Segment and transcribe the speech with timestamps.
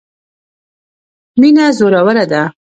[1.39, 2.41] مینه زوروره ده.